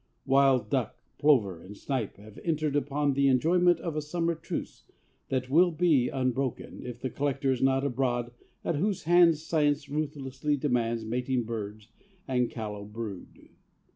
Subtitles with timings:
[0.25, 4.85] Wild duck, plover, and snipe have entered upon the enjoyment of a summer truce
[5.29, 8.31] that will be unbroken, if the collector is not abroad
[8.65, 11.89] at whose hands science ruthlessly demands mating birds
[12.27, 13.49] and callow brood.